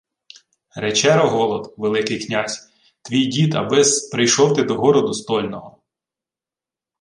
—Рече 0.81 1.15
Рогволод, 1.17 1.73
Великий 1.77 2.19
князь, 2.25 2.71
твій 3.01 3.25
дід, 3.25 3.55
аби-с 3.55 4.07
прийшов 4.09 4.55
ти 4.55 4.63
до 4.63 4.75
городу 4.75 5.13
стольного. 5.13 5.77